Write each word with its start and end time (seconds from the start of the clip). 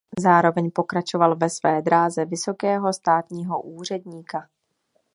Zároveň 0.19 0.71
pokračoval 0.71 1.35
ve 1.35 1.49
své 1.49 1.81
dráze 1.81 2.25
vysokého 2.25 2.93
státního 2.93 3.61
úředníka. 3.61 4.49